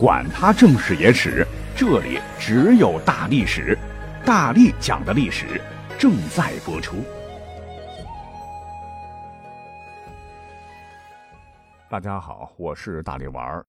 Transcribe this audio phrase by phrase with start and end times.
[0.00, 3.76] 管他正史野史，这里只有大历史，
[4.24, 5.60] 大力讲的历史
[5.98, 7.04] 正在播出。
[11.90, 13.66] 大家好，我是大力丸儿。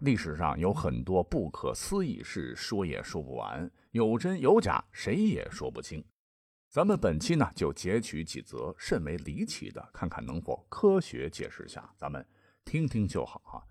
[0.00, 6.04] 历史上有很多不可思议事，说也说不完，有真有假，谁也说不清。
[6.68, 12.26] 咱们本期呢，就截取几则甚为离奇的，看看能否科学解释下，咱们
[12.64, 13.64] 听听就好哈。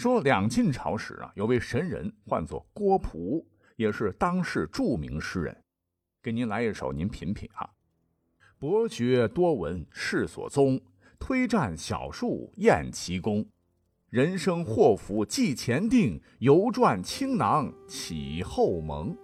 [0.00, 5.54] 说两晋朝时啊，有位神人，唤作郭璞，也是当世著名诗人。
[6.22, 7.68] 给您来一首，您品品啊。
[8.58, 10.80] 博学多闻世所宗，
[11.18, 13.46] 推占小数验其功。
[14.08, 19.14] 人生祸福记前定，犹转青囊起后蒙。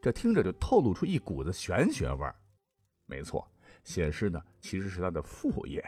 [0.00, 2.36] 这听着就透露出一股子玄学味儿。
[3.06, 3.50] 没错，
[3.82, 5.84] 写诗呢其实是他的副业。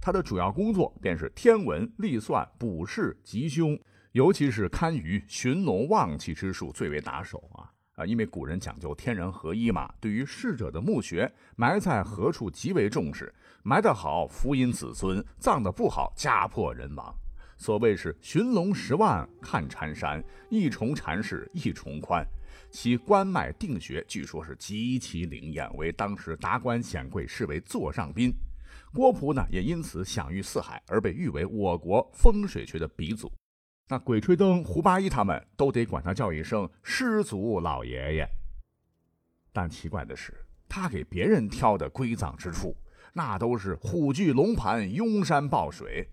[0.00, 3.78] 他的主要工作便是天文、历算、卜筮、吉凶，
[4.12, 8.06] 尤其是堪舆、寻龙望气之术最为拿手啊啊！
[8.06, 17.14] 因为古人讲究天人合一嘛，对于逝者的墓穴埋在何处极为重视，埋得好福荫子孙，葬得不好家破人亡。
[17.58, 22.26] 所谓是寻龙十万看缠山，一重缠是一重宽。
[22.70, 28.32] 其关脉定穴据说是极其灵验，为当时达官显贵视为座上宾。
[28.92, 33.32] 郭璞呢，也因此享誉四海，而被誉为我国风水学的鼻祖。
[33.88, 38.28] 那鬼吹灯、胡八一他们都得管他叫一声师祖老爷爷。
[39.52, 40.32] 但奇怪的是，
[40.68, 42.76] 他给别人挑的归葬之处，
[43.12, 46.06] 那都是虎踞龙盘、拥山抱水；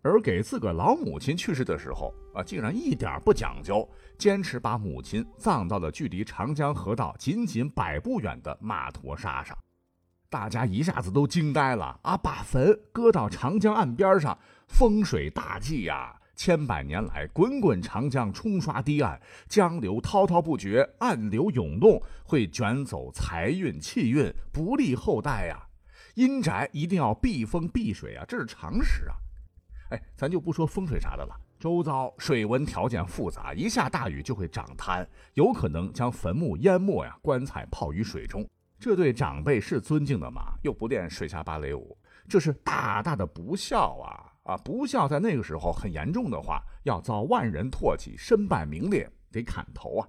[0.00, 3.86] 而给自个老母亲去世的时候啊，竟然一点不讲究，
[4.16, 9.54] 坚持把母亲葬到了距离长江河道仅仅百步远的马驼沙上。
[10.30, 12.16] 大家一下子都惊呆了啊！
[12.16, 16.14] 把坟搁到长江岸边上，风水大忌呀！
[16.36, 25.66] 千百年来，滚滚长江冲刷堤岸，江流滔滔不绝，暗流涌动，会卷走财运气运，不利后代呀！
[26.14, 29.14] 阴宅一定要避风避水啊，这是常识啊！
[29.90, 38.46] 哎，咱就不说风水啥的了，周遭水文条件复杂，一下大雨就会涨滩，有可能将坟墓淹没呀，棺材泡于水中。
[38.78, 40.54] 这对长辈是尊敬的吗？
[40.62, 44.32] 又不练水下芭蕾舞，这是大大的不孝啊！
[44.44, 50.08] 啊，不孝在那个时候很严重的话，要遭万人唾弃，身败名裂，得砍头啊！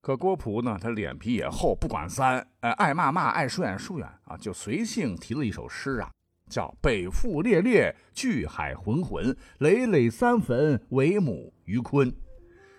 [0.00, 6.10] 可郭璞呢，他脸皮也厚，不管三，呃，爱骂骂，爱疏远疏远啊，就随性提了一首诗啊，
[6.48, 12.10] 叫《北复烈烈，巨海浑浑，累累三坟，为母于坤》，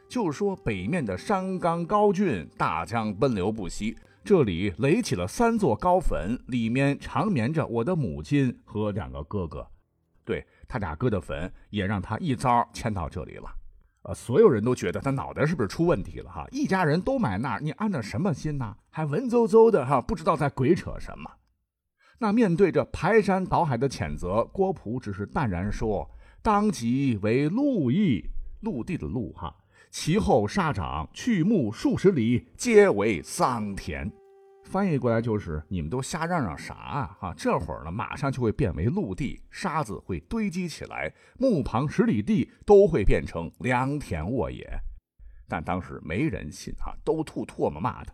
[0.09, 3.95] 就说北面的山冈高峻，大江奔流不息。
[4.23, 9.67] 这里垒起了三座高坟，里面长眠着我的母亲和两个哥哥。
[10.23, 13.49] 对他俩哥的坟，也让他一遭迁到这里了。
[14.03, 16.29] 呃，所有人都觉得他脑袋是不是出问题了？
[16.29, 18.75] 哈，一家人都埋那儿，你安的什么心呢？
[18.91, 21.29] 还文绉绉的哈，不知道在鬼扯什么。
[22.19, 26.09] 那面对着排山倒海的谴责，郭璞只是淡然说
[26.43, 28.23] ：“当即为陆毅，
[28.61, 29.55] 陆地的陆哈。”
[29.91, 34.09] 其后沙长去墓数十里，皆为桑田。
[34.63, 37.17] 翻译过来就是你们都瞎嚷嚷啥啊？
[37.19, 44.79] 哈，这会儿呢，马上就会变为陆地，沙子会堆积起来，墓旁十里地都会变成良田沃野。
[45.45, 48.13] 但当时没人信哈，都吐唾沫骂他。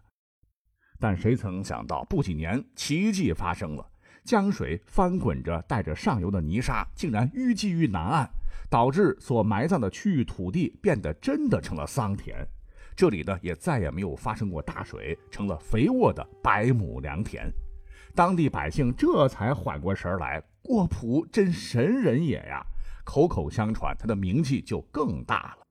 [1.00, 3.88] 但谁曾想到，不几年，奇迹发生了，
[4.24, 8.28] 江水翻滚着，带着上游的泥沙，竟然淤积于南岸。
[8.70, 12.48] 导致所埋葬的区域土地变得真的成了桑田，
[12.96, 17.52] 这里呢也再也没有发生过大水，成了肥沃的百亩良田。
[18.16, 22.66] 当地百姓这才缓过神来，郭璞真神人也呀！
[23.06, 25.64] 口口相传，他的名气就更大了。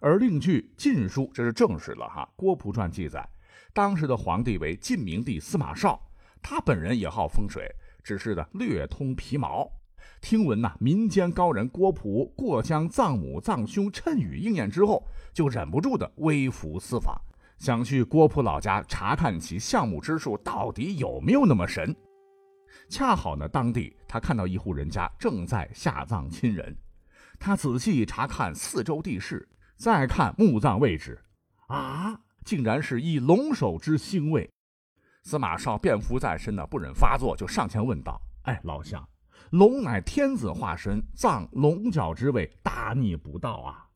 [0.00, 3.28] 而另据《晋书》，这是正史了哈，《郭璞传》记载，
[3.72, 6.00] 当时的皇帝为晋明帝司马绍，
[6.42, 7.70] 他本人也好风水，
[8.02, 9.70] 只是呢略通皮毛。
[10.20, 17.16] 听闻呐，民间高人郭璞过江葬母葬兄，趁雨应验之后，就忍不住的微服私访，
[17.58, 21.94] 想去郭璞老家查看其相母之术到底有没有那么神。
[22.88, 26.76] 恰好呢，当地他看到一户人家正在下葬亲人，
[27.38, 31.22] 他仔细查看四周地势，再看墓葬位置，
[31.68, 34.50] 啊，竟然是一龙首之星位。
[35.22, 39.06] 司马绍便服在身呢，不忍发作，就上前问道：“哎，老乡。”
[39.50, 43.88] 龙乃天子化身，葬龙角之位，大逆不道啊！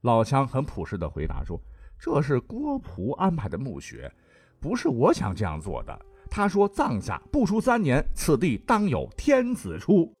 [0.00, 1.60] 老乡很朴实的回答说
[1.98, 4.10] ：“这是郭璞安排的墓穴，
[4.60, 10.14] 不是我想这样做的。”他说：“葬下不出三年，此地当有天子出。”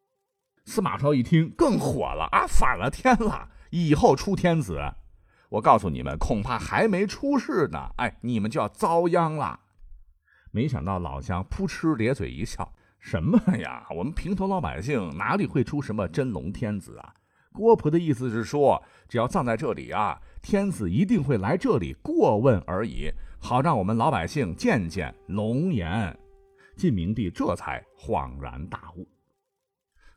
[0.66, 2.46] 司马昭一听更火了啊！
[2.46, 3.48] 反了天了！
[3.70, 4.78] 以后出天子，
[5.48, 9.58] 我告诉你们，恐怕还没出世呢，哎，你们就要遭殃了。
[10.50, 12.70] 没想到老乡扑哧咧嘴一笑
[13.02, 13.84] ：“什么呀？
[13.90, 17.12] 我们平头老百姓哪里会出什么真龙天子啊？”
[17.52, 26.16] 郭璞的意思是说，只要葬在这里啊，天子一定会来这里过问而已，好让我们老百姓见见龙颜。
[26.76, 29.06] 晋明帝这才恍然大悟。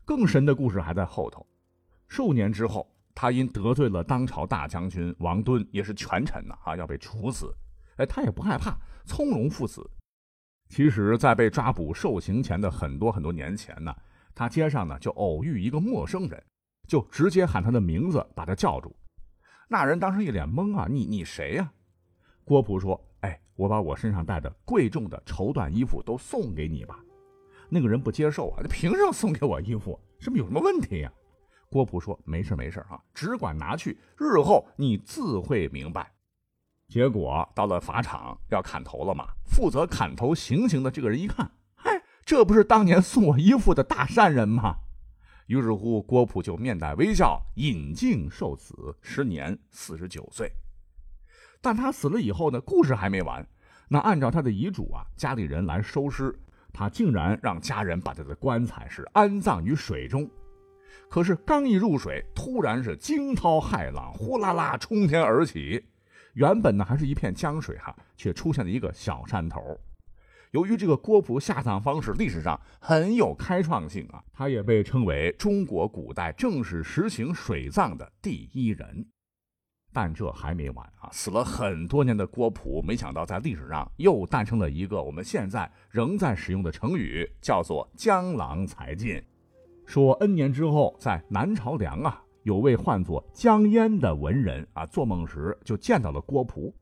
[0.04, 1.44] 更神的故事还在后头。
[2.08, 7.52] 数年之后，他因得罪了当朝大将军王敦，也是权臣呐，啊，要被处死。
[7.96, 9.84] 哎，他也不害怕，从容赴死。
[10.68, 13.94] 其实，在被抓捕受刑前的很多很多年前呢，
[14.34, 16.42] 他街上呢就偶遇一个陌生人，
[16.88, 18.94] 就直接喊他的名字，把他叫住。
[19.68, 21.72] 那人当时一脸懵啊，你你谁呀？
[22.44, 27.00] 郭璞说：“哎，我把我身上带的贵重的绸缎衣服都送给你吧。”
[27.68, 29.98] 那个人不接受啊，你凭什么送给我衣服？
[30.18, 31.12] 是不是有什么问题呀？
[31.68, 36.12] 郭璞说：“没事没事啊，只管拿去，日后你自会明白。”
[36.88, 44.76] 结果到了法场要砍头了嘛，负责砍头行刑的这个人一看，嗨，这不是当年送我衣服的大善人吗？
[45.46, 50.50] 于是乎，郭璞就面带微笑引颈受死，时年四十九岁。
[51.60, 53.46] 但他死了以后呢，故事还没完。
[53.88, 56.36] 那按照他的遗嘱啊，家里人来收尸，
[56.72, 60.28] 他竟然让家人把他的棺材是安葬于水中。
[61.08, 65.84] 可是刚一入水，突然是惊涛骇浪，呼啦啦冲天而起。
[66.36, 69.80] 原本呢还是一片江水哈，却出现了一个小山头。
[70.50, 79.06] 由于这个郭璞下葬方式历史上很有开创性啊，他也被称为中国古代正式实行水葬的第一人。
[79.94, 81.08] 但这还没完啊！
[81.10, 89.22] 死了很多年的郭璞，没想到在历史上又诞生了一个我们现在仍在使用的成语，叫做“江郎才尽”。
[89.86, 92.22] 说 N 年之后，在南朝梁啊。
[92.46, 96.72] 有位唤作江淹的文人啊，做梦时就见到了郭璞。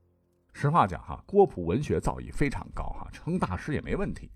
[0.52, 4.30] 实话讲哈，郭璞文学造诣非常高哈，成大师也没问题。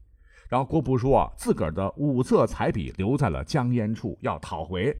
[0.48, 4.96] 然后郭璞说自个儿的五色彩笔留在了江淹处，要讨回。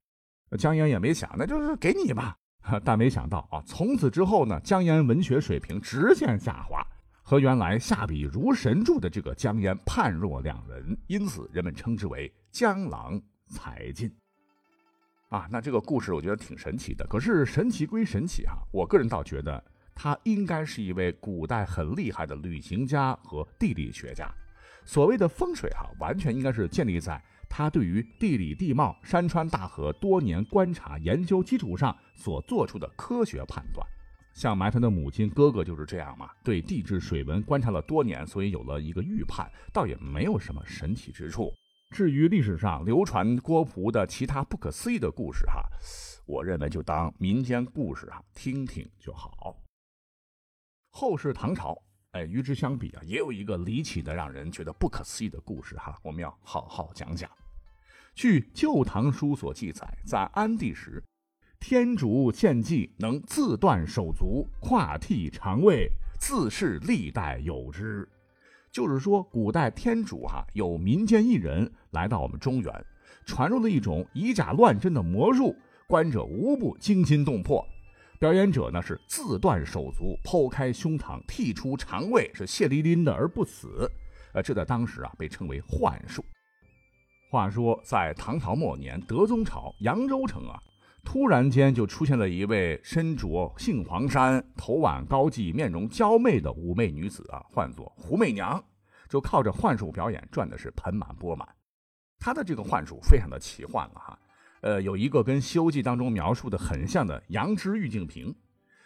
[0.59, 2.37] 江淹也没想，那就是给你吧。
[2.85, 6.87] 但没想到啊，从此之后呢，江淹文学水平直线下滑，
[7.23, 14.15] 和原来下笔如神助的这个江淹判若两人，因此人们称之为江郎才尽。
[15.29, 17.07] 啊，那这个故事我觉得挺神奇的。
[17.07, 19.63] 可是神奇归神奇哈，我个人倒觉得
[19.95, 24.27] 他应该是一位古代很厉害的旅行家和地理学家。
[24.87, 33.87] 所谓的风水哈，完全应该是建立在他对于地理地貌、山川大河多年观察研究基础上所做出的科学判断。
[34.33, 41.53] 像埋他的母亲、哥哥就是这样嘛，对地质水文观察了多年，所以有了一个预判，倒也没有什么神奇之处。
[41.91, 45.63] 至于历史上流传郭璞的其他不可思议的故事，哈，
[46.27, 49.57] 我认为就当民间故事啊听听就好。
[50.91, 51.81] 后世唐朝，
[52.13, 57.31] 哎，与之相比啊，也有一个离奇的、让人觉得不可思议的故事，哈，我们要好好讲讲。
[58.15, 61.03] 据《旧唐书》所记载，在安帝时，
[61.59, 68.09] 天竺献祭能自断手足，跨剃肠胃，自是历代有之。
[68.71, 72.87] 就是说，古代天主哈有民间艺人来到我们中原，
[73.25, 75.57] 传入了一种以假乱真的魔术，
[75.87, 77.67] 观者无不惊心动魄。
[78.21, 83.91] 表演者呢是自断手足，剖开胸膛，剔出肠胃，是血淋淋的而不死。
[84.33, 86.25] 呃，这在当时啊被称为幻术。
[87.31, 90.61] 话说，在唐朝末年，德宗朝扬州城啊，
[91.11, 98.63] 突然间就出现了一位身着杏黄衫、头挽高髻、面容娇媚的妩媚女子啊，唤作胡媚娘。
[99.09, 101.49] 就靠着幻术表演赚的是盆满钵满，
[102.19, 104.19] 他的这个幻术非常的奇幻了哈，
[104.61, 108.35] 呃，有一个跟《西游记》当中描述的很像的羊脂玉净瓶，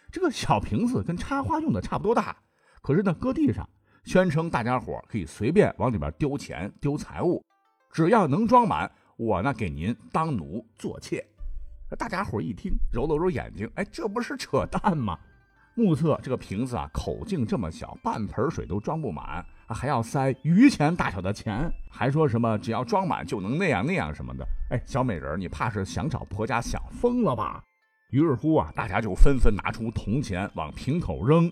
[0.09, 2.37] 这个小瓶子跟插花用的差不多大，
[2.81, 3.69] 可是呢搁地上，
[4.05, 7.43] 宣称大家伙可以随便往里边丢钱丢财物，
[7.91, 11.21] 只要能装满，我呢给您当奴做妾。
[11.95, 15.17] 大家伙一听，揉了揉眼睛，哎，这不是扯淡吗？
[15.75, 24.47] 目测这个瓶子啊，口径这么小，半盆水都装不满，还要塞榆钱大小的钱，还说什么只要装满就能那样那样什么的。
[24.69, 27.63] 哎，小美人，你怕是想找婆家想疯了吧？
[28.11, 31.51] 于是乎啊，大家就纷纷拿出铜钱往瓶口扔。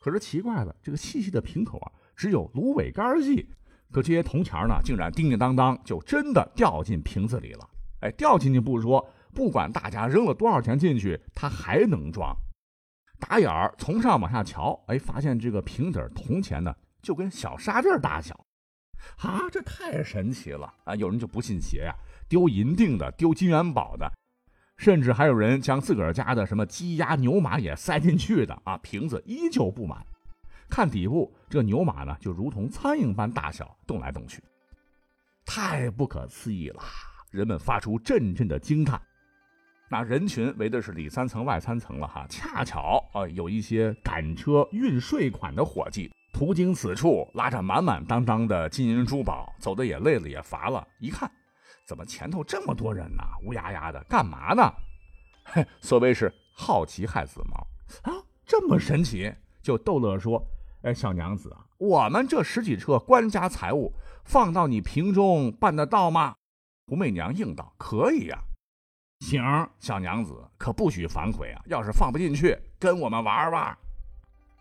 [0.00, 3.48] 可是奇怪了，这个细细的瓶口啊，只有芦苇杆细，
[3.90, 7.68] 可这些铜钱呢，竟然叮叮当当就真的掉进瓶子里了。
[8.02, 12.36] 哎，掉进去不说，不管大家扔了多少钱进去，它还能装。
[13.18, 18.46] 打眼儿从上往下瞧，哎，发现这个瓶底铜钱呢，就跟小沙粒大小，
[19.18, 20.94] 啊，这太神奇了啊！
[20.96, 21.94] 有人就不信邪呀，
[22.28, 24.10] 丢银锭的，丢金元宝的，
[24.78, 30.04] 甚至还有人将自个儿家的什么鸡鸭牛马也塞进去的啊，瓶子依旧不满。
[30.70, 34.42] 看底部，这牛马呢，就如同苍蝇般大小，动来动去，
[35.44, 36.82] 太不可思议了！
[37.30, 39.00] 人们发出阵阵的惊叹。
[39.92, 51.28] 那人群围的是里三层外三层了哈，恰巧啊，有一些赶车运税款的伙计途经此处，拉着满满当当的金银珠宝，走的也累了也乏了，一看。
[51.84, 53.22] 怎么前头这么多人呢？
[53.44, 54.72] 乌压压的，干嘛呢？
[55.42, 57.66] 嘿，所谓是好奇害死猫
[58.02, 59.34] 啊，这么神奇？
[59.60, 60.40] 就逗乐说
[60.82, 63.92] ：“哎，小娘子啊，我们这十几车官家财物
[64.24, 66.36] 放到你瓶中办得到吗？”
[66.86, 68.38] 胡媚娘应道：“可以呀。”
[69.20, 71.62] 行，小娘子可不许反悔啊！
[71.66, 73.76] 要是放不进去，跟我们玩玩。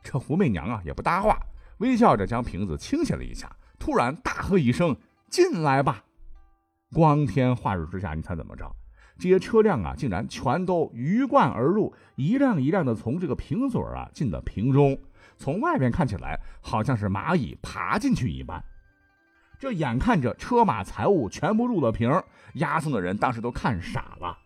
[0.04, 1.38] 这胡媚娘啊也不搭话，
[1.80, 3.50] 微笑着将瓶子倾斜了一下，
[3.80, 4.96] 突然大喝一声
[5.32, 6.04] ：“进来吧！”
[6.94, 8.70] 光天化日之下，你猜怎么着？
[9.18, 14.98] 这些车辆啊，竟然全都鱼贯而入，一辆一辆的从这个瓶嘴啊进了瓶中。
[15.38, 18.64] 从外边看起来，好像是蚂蚁爬进去一般。
[19.58, 22.12] 这眼看着车马财物全部入了瓶，
[22.56, 24.38] 押送的人当时都看傻了。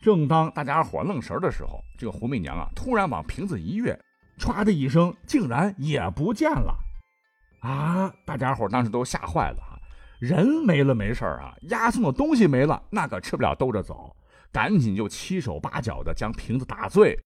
[0.00, 3.98] 正当大家伙愣神的时候，这个胡媚娘啊，突然往瓶子一跃，
[4.38, 6.76] 唰的一声，竟然也不见了。
[7.60, 8.12] 啊！
[8.24, 9.74] 大家伙当时都吓坏了啊。
[10.20, 14.14] 人没了没事啊，押送的东西没了，那可吃不了兜着走，
[14.52, 17.18] 赶紧就七手八脚的将瓶子打碎。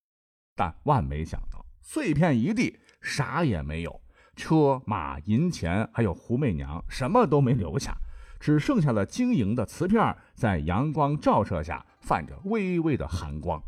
[0.56, 4.00] 但万没想到，碎片一地，啥也没有，
[4.36, 7.96] 车马银钱还有胡媚娘什么都没留下，
[8.40, 13.62] 只剩下了晶莹的瓷片，在阳光照射下泛着微微的寒光。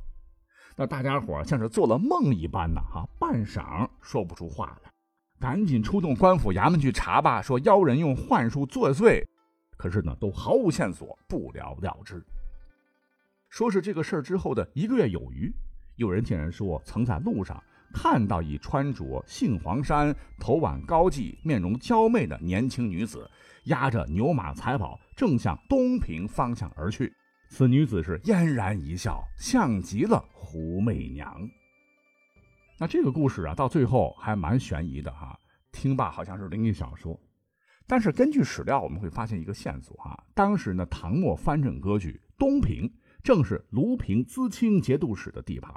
[0.77, 4.91] 那大家伙像是做了梦一般呢，哈，半晌说不出话来。
[5.41, 9.25] 赶紧出动官府衙门去查吧，说妖人用幻术作祟，
[9.77, 12.25] 可是呢，都毫无线索，不了了之。
[13.51, 15.53] 说是这个事儿之后的一个月有余，
[15.97, 17.63] 有人竟然说曾在路上
[17.93, 23.31] 看到一穿着杏黄衫、头挽高髻、面容娇媚的年轻女子，
[23.65, 27.13] 押着牛马财宝，正向东平方向而去。
[27.49, 31.49] 此女子是嫣然一笑，像极了胡媚娘。
[32.79, 35.39] 那这个故事啊，到最后还蛮悬疑的哈。
[35.71, 37.19] 听罢好像是灵异小说，
[37.87, 40.17] 但是根据史料，我们会发现一个线索哈。
[40.35, 45.73] 当时呢，唐末藩镇割据，东平正是卢平资清节度使的地盘。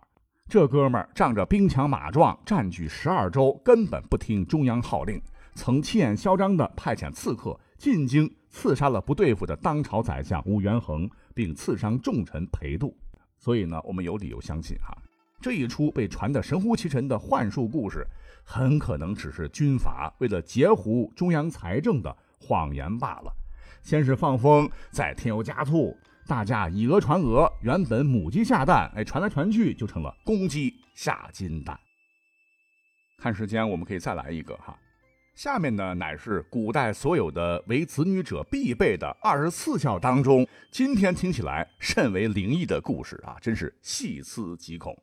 [0.47, 5.21] 这哥们儿仗着兵强马壮，占据十二州，根本不听中央号令，
[5.55, 12.97] 曾气焰嚣张地派遣刺客进京，刺杀了不对付的当朝宰相武元衡，并刺伤重臣裴度。
[13.37, 14.97] 所以呢，我们有理由相信哈。
[15.39, 18.03] 这一出被传得神乎其神的幻术故事，
[18.43, 23.31] 很可能只是军阀为了截胡中央财政的谎言罢了。
[23.83, 31.79] 先是放风，再添油加醋，大家以讹传讹，原本母鸡下蛋，哎，传来传去就成了公鸡下金蛋。
[33.19, 34.75] 看时间，我们可以再来一个哈。
[35.37, 44.97] 下面呢，乃是古代所有的为子女者必备的二十四孝当中，今天听起来甚为灵异的故事啊，真是细思极恐。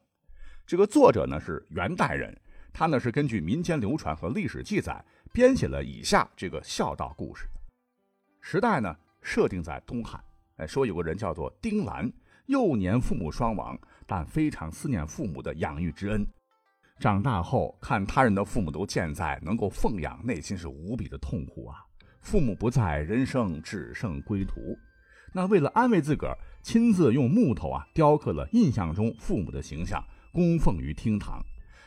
[0.66, 2.36] 这个作者呢是元代人，
[2.72, 7.46] 他呢是根据民间流传和历史记载编写了以下这个孝道故事。
[8.40, 10.20] 时代呢设定在东汉，
[10.56, 12.12] 哎，说有个人叫做丁兰，
[12.46, 16.26] 幼年父母双亡，但非常思念父母的养育之恩。
[16.98, 21.84] 长大后看他人的父母都健在，能够奉养，内心是无比的痛苦啊！
[22.20, 24.76] 父母不在，人生只剩归途。
[25.32, 30.02] 那为了安慰自个儿，亲自用木头啊雕刻了印象中父母的形象。
[30.32, 31.40] 供奉于厅堂，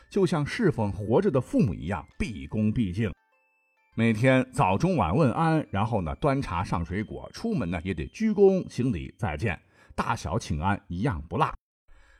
[0.08, 3.12] 就像侍奉活着的父母一样，毕恭毕敬。
[3.94, 9.60] 每天早中晚问安，然后呢端茶上水果，出门呢也得鞠躬行礼再见，
[9.94, 11.52] 大小请安一样不落。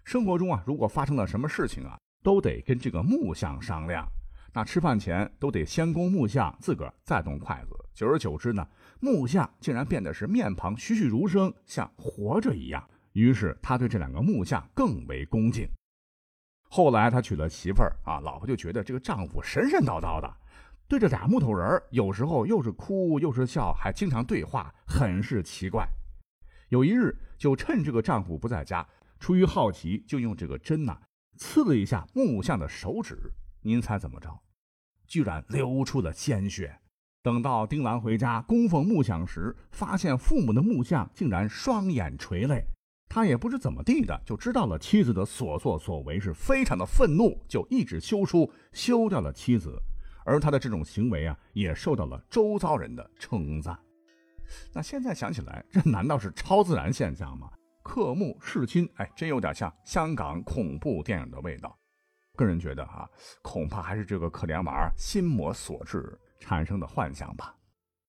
[0.05, 4.07] 生活中啊，如果发生了什么事情啊，都得跟这个木匠商量。
[4.53, 7.77] 那吃饭前都得先供木匠，自个儿再动筷子。
[7.95, 8.67] 久而久之呢，
[8.99, 12.83] 木匠竟然变得是面庞栩栩如生，像活着一样。
[13.13, 15.69] 于是他对这两个木匠更为恭敬。
[16.71, 20.37] 后来他娶了媳妇儿啊，老婆就觉得这个丈夫神神叨叨的，
[20.87, 25.87] 对着俩木头人儿有时候又是哭又是笑，还经常对话，很是奇怪。
[26.69, 28.87] 有一日，就趁这个丈夫不在家，
[29.19, 30.99] 出于好奇，就用这个针呐
[31.39, 33.33] 刺了一下木匠的手指。
[33.63, 34.39] 您猜怎么着？
[35.07, 36.79] 居然流出了鲜血。
[37.23, 42.67] 等到丁兰回家供奉木像时，发现父母的木像竟然双眼垂泪。
[43.09, 49.81] 他也不知怎么地的，就知道了妻子的所作所为，是非常的愤怒，就一纸休书休掉了妻子。
[50.25, 53.79] 而他的这种行为啊，也受到了周遭人的称赞。
[54.73, 57.51] 那现在想起来，这难道是超自然现象吗？
[57.89, 61.75] 刻木弑亲，哎，真有点像香港恐怖电影的味道。
[62.37, 63.09] 个人觉得啊，
[63.43, 67.57] 恐怕还是这个可怜娃心魔所致产生的幻想吧。